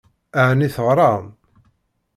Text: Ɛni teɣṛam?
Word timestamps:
Ɛni 0.47 0.67
teɣṛam? 0.75 1.25